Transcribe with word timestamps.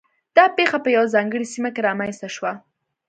دا 0.35 0.45
پېښه 0.57 0.77
په 0.83 0.89
یوه 0.95 1.11
ځانګړې 1.15 1.45
سیمه 1.53 1.69
کې 1.73 1.81
رامنځته 1.87 2.27
شوه. 2.35 2.51